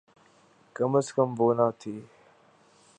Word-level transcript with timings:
کم 0.75 0.91
از 0.99 1.07
کم 1.15 1.29
وہ 1.37 1.47
نہ 1.57 1.67
تھی۔ 1.79 1.95